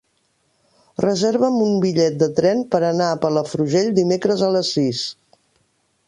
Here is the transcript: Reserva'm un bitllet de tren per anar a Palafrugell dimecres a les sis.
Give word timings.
Reserva'm 1.03 1.57
un 1.65 1.75
bitllet 1.83 2.17
de 2.23 2.29
tren 2.39 2.63
per 2.71 2.81
anar 2.87 3.09
a 3.09 3.19
Palafrugell 3.25 3.91
dimecres 3.99 4.41
a 4.47 4.49
les 4.55 4.71
sis. 4.79 5.03